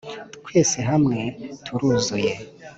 [0.45, 1.19] twese hamwe
[1.65, 2.33] turuzuye.